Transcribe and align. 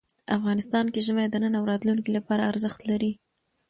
افغانستان 0.37 0.85
کې 0.93 1.03
ژمی 1.07 1.25
د 1.29 1.35
نن 1.43 1.53
او 1.59 1.63
راتلونکي 1.71 2.11
لپاره 2.17 2.47
ارزښت 2.51 2.81
لري. 2.89 3.11